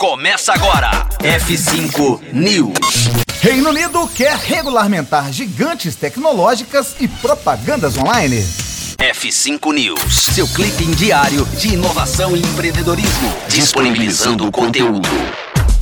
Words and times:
Começa 0.00 0.54
agora. 0.54 1.06
F5 1.18 2.32
News. 2.32 3.10
Reino 3.42 3.68
Unido 3.68 4.08
quer 4.08 4.34
regulamentar 4.34 5.30
gigantes 5.30 5.94
tecnológicas 5.94 6.96
e 6.98 7.06
propagandas 7.06 7.98
online. 7.98 8.42
F5 8.96 9.74
News, 9.74 10.14
seu 10.34 10.48
clipe 10.48 10.86
diário 10.96 11.44
de 11.44 11.74
inovação 11.74 12.34
e 12.34 12.40
empreendedorismo, 12.40 13.30
disponibilizando 13.48 14.46
o 14.46 14.50
conteúdo. 14.50 15.06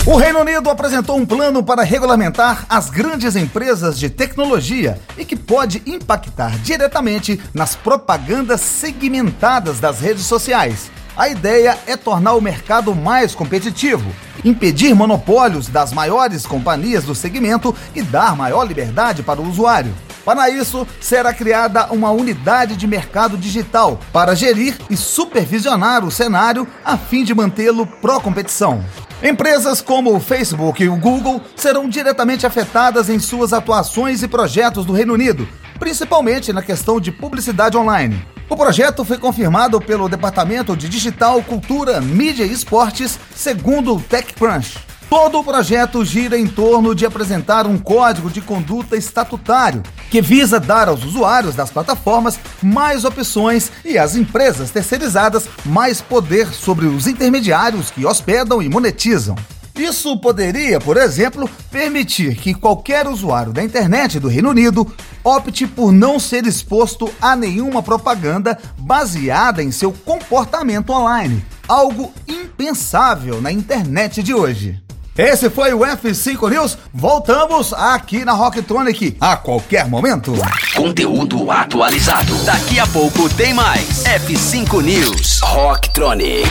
O 0.04 0.16
Reino 0.16 0.40
Unido 0.40 0.68
apresentou 0.68 1.16
um 1.16 1.24
plano 1.24 1.62
para 1.62 1.84
regulamentar 1.84 2.66
as 2.68 2.90
grandes 2.90 3.36
empresas 3.36 3.96
de 3.96 4.10
tecnologia 4.10 5.00
e 5.16 5.24
que 5.24 5.36
pode 5.36 5.80
impactar 5.86 6.58
diretamente 6.58 7.40
nas 7.54 7.76
propagandas 7.76 8.62
segmentadas 8.62 9.78
das 9.78 10.00
redes 10.00 10.24
sociais. 10.24 10.90
A 11.18 11.28
ideia 11.28 11.76
é 11.84 11.96
tornar 11.96 12.34
o 12.34 12.40
mercado 12.40 12.94
mais 12.94 13.34
competitivo, 13.34 14.08
impedir 14.44 14.94
monopólios 14.94 15.66
das 15.66 15.92
maiores 15.92 16.46
companhias 16.46 17.02
do 17.02 17.12
segmento 17.12 17.74
e 17.92 18.02
dar 18.02 18.36
maior 18.36 18.62
liberdade 18.62 19.24
para 19.24 19.40
o 19.40 19.48
usuário. 19.48 19.92
Para 20.24 20.48
isso, 20.48 20.86
será 21.00 21.34
criada 21.34 21.88
uma 21.92 22.12
unidade 22.12 22.76
de 22.76 22.86
mercado 22.86 23.36
digital 23.36 23.98
para 24.12 24.36
gerir 24.36 24.76
e 24.88 24.96
supervisionar 24.96 26.04
o 26.04 26.10
cenário 26.10 26.68
a 26.84 26.96
fim 26.96 27.24
de 27.24 27.34
mantê-lo 27.34 27.84
pró-competição. 27.84 28.84
Empresas 29.20 29.80
como 29.80 30.14
o 30.14 30.20
Facebook 30.20 30.84
e 30.84 30.88
o 30.88 30.94
Google 30.94 31.42
serão 31.56 31.88
diretamente 31.88 32.46
afetadas 32.46 33.08
em 33.08 33.18
suas 33.18 33.52
atuações 33.52 34.22
e 34.22 34.28
projetos 34.28 34.86
do 34.86 34.92
Reino 34.92 35.14
Unido, 35.14 35.48
principalmente 35.80 36.52
na 36.52 36.62
questão 36.62 37.00
de 37.00 37.10
publicidade 37.10 37.76
online. 37.76 38.37
O 38.50 38.56
projeto 38.56 39.04
foi 39.04 39.18
confirmado 39.18 39.78
pelo 39.78 40.08
Departamento 40.08 40.74
de 40.74 40.88
Digital, 40.88 41.42
Cultura, 41.42 42.00
Mídia 42.00 42.44
e 42.44 42.52
Esportes, 42.52 43.18
segundo 43.36 43.94
o 43.94 44.00
TechCrunch. 44.00 44.78
Todo 45.10 45.38
o 45.38 45.44
projeto 45.44 46.02
gira 46.02 46.38
em 46.38 46.46
torno 46.46 46.94
de 46.94 47.04
apresentar 47.04 47.66
um 47.66 47.78
código 47.78 48.30
de 48.30 48.40
conduta 48.40 48.96
estatutário 48.96 49.82
que 50.10 50.22
visa 50.22 50.58
dar 50.58 50.88
aos 50.88 51.04
usuários 51.04 51.54
das 51.54 51.70
plataformas 51.70 52.38
mais 52.62 53.04
opções 53.04 53.70
e 53.84 53.98
às 53.98 54.16
empresas 54.16 54.70
terceirizadas 54.70 55.46
mais 55.64 56.00
poder 56.00 56.46
sobre 56.48 56.86
os 56.86 57.06
intermediários 57.06 57.90
que 57.90 58.06
hospedam 58.06 58.62
e 58.62 58.68
monetizam. 58.68 59.36
Isso 59.78 60.16
poderia, 60.18 60.80
por 60.80 60.96
exemplo, 60.96 61.48
permitir 61.70 62.34
que 62.34 62.52
qualquer 62.52 63.06
usuário 63.06 63.52
da 63.52 63.62
internet 63.62 64.18
do 64.18 64.26
Reino 64.26 64.50
Unido 64.50 64.84
opte 65.22 65.68
por 65.68 65.92
não 65.92 66.18
ser 66.18 66.46
exposto 66.46 67.08
a 67.20 67.36
nenhuma 67.36 67.80
propaganda 67.80 68.58
baseada 68.76 69.62
em 69.62 69.70
seu 69.70 69.92
comportamento 69.92 70.90
online, 70.90 71.44
algo 71.68 72.12
impensável 72.26 73.40
na 73.40 73.52
internet 73.52 74.20
de 74.20 74.34
hoje. 74.34 74.82
Esse 75.16 75.50
foi 75.50 75.72
o 75.74 75.80
F5 75.80 76.50
News. 76.50 76.78
Voltamos 76.94 77.72
aqui 77.72 78.24
na 78.24 78.32
Rocktronic 78.32 79.16
a 79.20 79.36
qualquer 79.36 79.88
momento. 79.88 80.32
Conteúdo 80.76 81.50
atualizado. 81.50 82.34
Daqui 82.44 82.78
a 82.78 82.86
pouco 82.86 83.28
tem 83.34 83.52
mais. 83.52 84.04
F5 84.04 84.80
News. 84.80 85.40
Rocktronic. 85.42 86.48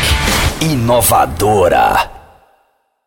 Inovadora. 0.62 2.17